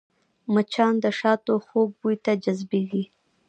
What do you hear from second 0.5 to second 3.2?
مچان د شاتو خوږ بوی ته جذبېږي